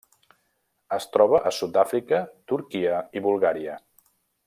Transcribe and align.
Es 0.97 1.05
troba 1.17 1.41
a 1.49 1.51
Sud-àfrica, 1.57 2.25
Turquia 2.53 3.03
i 3.21 3.27
Bulgària. 3.27 3.81